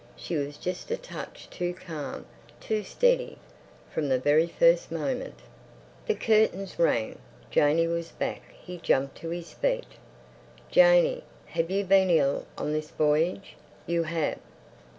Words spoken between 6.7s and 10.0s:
rang. Janey was back. He jumped to his feet.